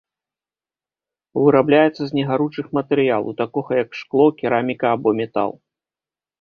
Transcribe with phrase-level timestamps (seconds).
[1.41, 5.51] Вырабляецца з негаручых матэрыялу, такога як шкло, кераміка або метал.